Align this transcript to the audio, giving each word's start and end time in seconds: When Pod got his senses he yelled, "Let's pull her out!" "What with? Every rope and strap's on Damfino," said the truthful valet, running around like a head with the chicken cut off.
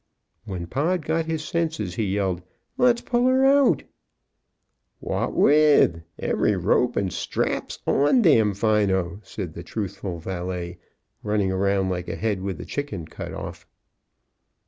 When 0.45 0.65
Pod 0.65 1.05
got 1.05 1.27
his 1.27 1.45
senses 1.45 1.93
he 1.93 2.05
yelled, 2.15 2.41
"Let's 2.75 3.01
pull 3.01 3.27
her 3.27 3.45
out!" 3.45 3.83
"What 4.99 5.33
with? 5.35 6.01
Every 6.17 6.55
rope 6.55 6.95
and 6.97 7.13
strap's 7.13 7.77
on 7.85 8.23
Damfino," 8.23 9.19
said 9.23 9.53
the 9.53 9.61
truthful 9.61 10.17
valet, 10.17 10.79
running 11.21 11.51
around 11.51 11.89
like 11.91 12.07
a 12.07 12.15
head 12.15 12.41
with 12.41 12.57
the 12.57 12.65
chicken 12.65 13.05
cut 13.05 13.31
off. 13.31 13.67